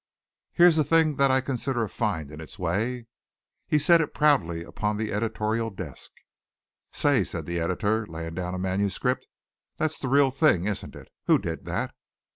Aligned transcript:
"Here's 0.53 0.79
a 0.79 0.83
thing 0.83 1.17
that 1.17 1.29
I 1.29 1.41
consider 1.41 1.83
a 1.83 1.87
find 1.87 2.31
in 2.31 2.41
its 2.41 2.57
way." 2.57 3.05
He 3.67 3.77
set 3.77 4.01
it 4.01 4.15
proudly 4.15 4.63
upon 4.63 4.97
the 4.97 5.13
editorial 5.13 5.69
desk. 5.69 6.09
"Say," 6.91 7.23
said 7.23 7.45
the 7.45 7.59
Editor, 7.59 8.07
laying 8.07 8.33
down 8.33 8.55
a 8.55 8.57
manuscript, 8.57 9.27
"that's 9.77 9.99
the 9.99 10.09
real 10.09 10.31
thing, 10.31 10.65
isn't 10.65 10.95
it? 10.95 11.09
Who 11.27 11.37
did 11.37 11.65
that?" 11.65 11.93